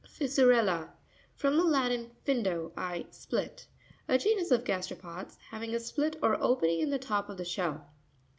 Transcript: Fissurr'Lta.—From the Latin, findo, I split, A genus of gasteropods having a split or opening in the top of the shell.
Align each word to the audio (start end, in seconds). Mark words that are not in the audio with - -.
Fissurr'Lta.—From 0.03 1.57
the 1.57 1.63
Latin, 1.63 2.09
findo, 2.25 2.71
I 2.75 3.05
split, 3.11 3.67
A 4.07 4.17
genus 4.17 4.49
of 4.49 4.63
gasteropods 4.63 5.37
having 5.51 5.75
a 5.75 5.79
split 5.79 6.15
or 6.23 6.41
opening 6.41 6.79
in 6.79 6.89
the 6.89 6.97
top 6.97 7.29
of 7.29 7.37
the 7.37 7.45
shell. 7.45 7.87